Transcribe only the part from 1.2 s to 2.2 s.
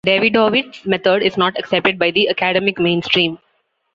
is not accepted by